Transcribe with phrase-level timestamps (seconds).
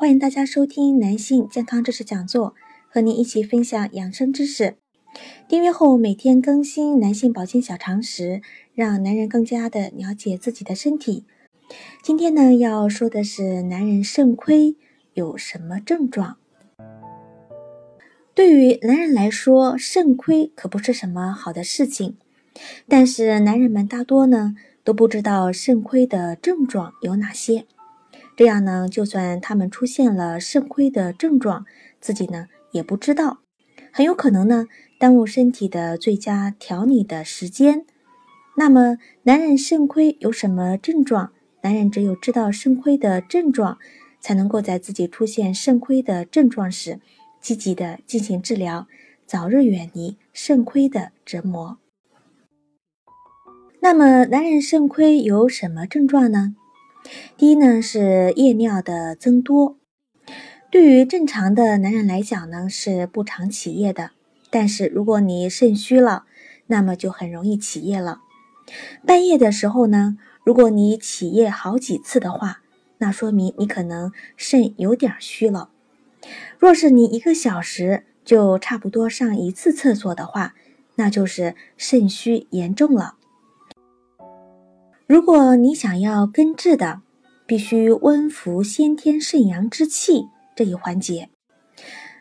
[0.00, 2.54] 欢迎大家收听男性健康知识讲座，
[2.88, 4.76] 和您一起分享养生知识。
[5.48, 8.40] 订阅后每天更新男性保健小常识，
[8.76, 11.24] 让男人更加的了解自己的身体。
[12.00, 14.76] 今天呢，要说的是男人肾亏
[15.14, 16.36] 有什么症状？
[18.34, 22.16] 对于男人来说，肾亏可不是什么好的事情，
[22.86, 24.54] 但是男人们大多呢
[24.84, 27.66] 都不知道肾亏的症状有哪些。
[28.38, 31.66] 这样呢，就算他们出现了肾亏的症状，
[32.00, 33.38] 自己呢也不知道，
[33.92, 37.84] 很有可能呢耽误身体的最佳调理的时间。
[38.56, 41.32] 那么，男人肾亏有什么症状？
[41.62, 43.76] 男人只有知道肾亏的症状，
[44.20, 47.00] 才能够在自己出现肾亏的症状时，
[47.40, 48.86] 积极的进行治疗，
[49.26, 51.78] 早日远离肾亏的折磨。
[53.80, 56.54] 那么，男人肾亏有什么症状呢？
[57.36, 59.78] 第一呢是夜尿的增多，
[60.70, 64.10] 对于正常的男人来讲呢是不常起夜的，
[64.50, 66.24] 但是如果你肾虚了，
[66.66, 68.20] 那么就很容易起夜了。
[69.06, 72.62] 半夜的时候呢，如果你起夜好几次的话，
[72.98, 75.70] 那说明你可能肾有点虚了。
[76.58, 80.54] 若是你一个小时就差不多上一次厕所的话，
[80.96, 83.17] 那就是肾虚严重了。
[85.08, 87.00] 如果你想要根治的，
[87.46, 91.30] 必须温服先天肾阳之气这一环节，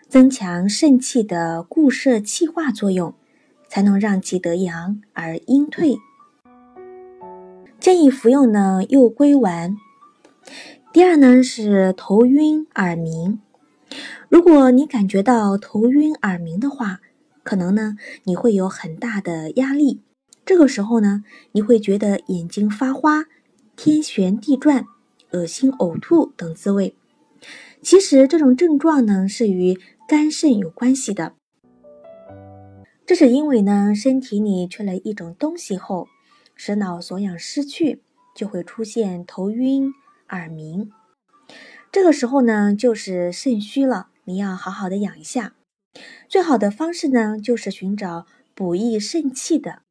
[0.08, 3.14] 增强肾气的固摄气化作用，
[3.68, 5.98] 才能让其得阳而阴退。
[7.78, 9.76] 建议服用呢右归丸。
[10.94, 13.42] 第二呢是头晕耳鸣，
[14.30, 17.02] 如果你感觉到头晕耳鸣的话，
[17.44, 20.00] 可能呢你会有很大的压力。
[20.48, 23.26] 这个时候呢，你会觉得眼睛发花、
[23.76, 24.86] 天旋地转、
[25.32, 26.96] 恶心、呕吐等滋味。
[27.82, 29.78] 其实这种症状呢，是与
[30.08, 31.34] 肝肾有关系的。
[33.06, 36.08] 这是因为呢，身体里缺了一种东西后，
[36.56, 38.02] 使脑所养失去，
[38.34, 39.92] 就会出现头晕、
[40.30, 40.90] 耳鸣。
[41.92, 45.56] 这个时候呢，就是肾虚了，你要好好的养一下。
[46.30, 48.26] 最好的方式呢，就是寻找
[48.56, 49.82] 补益肾气的。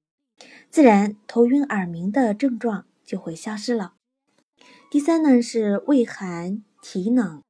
[0.77, 3.95] 自然头晕耳鸣的症状就会消失了。
[4.91, 7.43] 第三呢是畏寒体冷。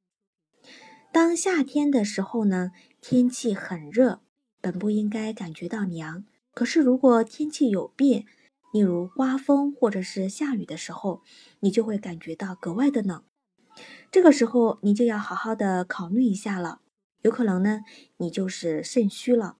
[1.11, 2.71] 当夏天的时候呢，
[3.01, 4.21] 天气很热，
[4.61, 6.23] 本不应该感觉到凉。
[6.53, 8.23] 可是如果天气有变，
[8.71, 11.21] 例如刮风或者是下雨的时候，
[11.59, 13.21] 你就会感觉到格外的冷。
[14.09, 16.79] 这个时候你就要好好的考虑一下了，
[17.23, 17.81] 有可能呢
[18.19, 19.57] 你就是肾虚了。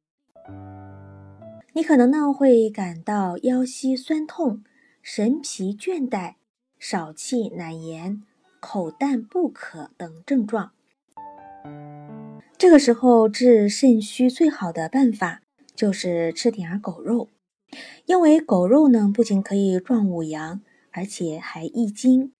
[1.77, 4.63] 你可能呢会感到腰膝酸痛、
[5.03, 6.33] 神疲倦怠、
[6.79, 8.23] 少气难言、
[8.59, 10.71] 口淡不渴等症状。
[12.57, 15.43] 这个时候治肾虚最好的办法
[15.75, 17.29] 就是吃点儿狗肉，
[18.07, 22.33] 因为狗肉呢不仅可以壮五阳，而且还益精。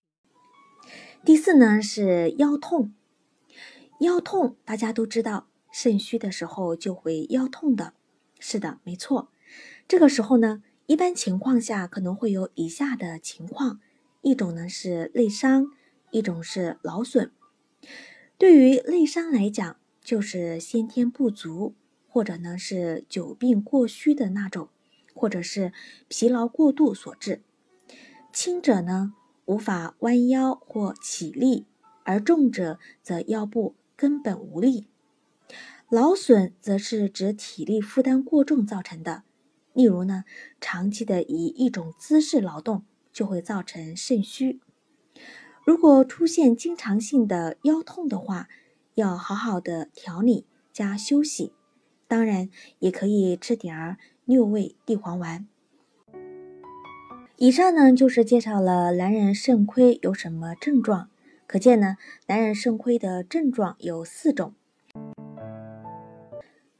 [1.24, 2.92] 第四呢是腰痛，
[4.00, 7.92] 腰痛大家都知道，肾虚的时候就会腰痛的。
[8.38, 9.28] 是的，没错。
[9.86, 13.80] 这个时候呢，一般情况下可能会有以下的情况：
[14.22, 15.66] 一种呢是内伤，
[16.10, 17.32] 一种是劳损。
[18.36, 21.74] 对于内伤来讲，就是先天不足，
[22.08, 24.68] 或者呢是久病过虚的那种，
[25.14, 25.72] 或者是
[26.08, 27.42] 疲劳过度所致。
[28.32, 29.14] 轻者呢
[29.46, 31.66] 无法弯腰或起立，
[32.04, 34.86] 而重者则腰部根本无力。
[35.90, 39.22] 劳损则是指体力负担过重造成的，
[39.72, 40.24] 例如呢，
[40.60, 44.60] 长期的以一种姿势劳动就会造成肾虚。
[45.64, 48.48] 如果出现经常性的腰痛的话，
[48.96, 50.44] 要好好的调理
[50.74, 51.54] 加休息，
[52.06, 52.50] 当然
[52.80, 53.96] 也可以吃点儿
[54.26, 55.48] 六味地黄丸。
[57.36, 61.08] 以上呢就是介绍了男人肾亏有什么症状，
[61.46, 61.96] 可见呢，
[62.26, 64.52] 男人肾亏的症状有四种。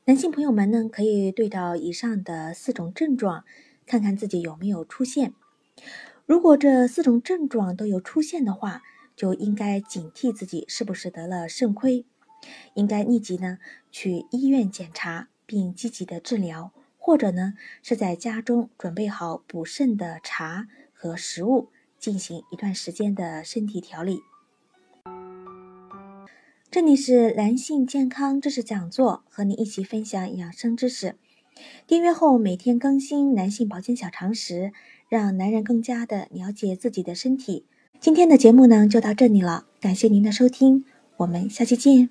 [0.09, 3.45] 男性朋友们呢，可以对照以上的四种症状，
[3.85, 5.35] 看看自己有没有出现。
[6.25, 8.81] 如果这四种症状都有出现的话，
[9.15, 12.07] 就应该警惕自己是不是得了肾亏，
[12.73, 13.59] 应该立即呢
[13.91, 17.53] 去医院检查并积极的治疗，或者呢
[17.83, 21.69] 是在家中准备好补肾的茶和食物，
[21.99, 24.21] 进行一段时间的身体调理。
[26.81, 31.17] 这里是男性健康知识讲座，和你一起分享养生知识。
[31.89, 34.71] 订阅后每天更新男性保健小常识，
[35.09, 37.65] 让男人更加的了解自己的身体。
[37.99, 40.85] 今天的节目呢就到这里了，感谢您的收听，
[41.17, 42.11] 我们下期见。